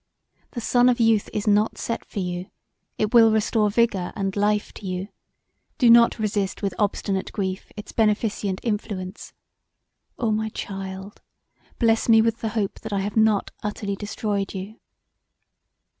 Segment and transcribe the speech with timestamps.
[0.53, 2.49] The sun of youth is not set for you;
[2.97, 5.09] it will restore vigour and life to you;
[5.77, 9.31] do not resist with obstinate grief its beneficent influence,
[10.17, 11.21] oh, my child!
[11.77, 14.79] bless me with the hope that I have not utterly destroyed you.